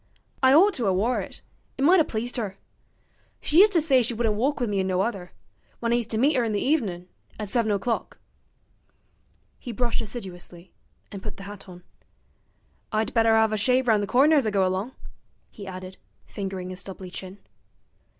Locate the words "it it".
1.21-1.83